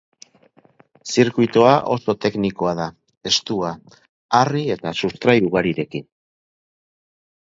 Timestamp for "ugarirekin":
5.49-6.09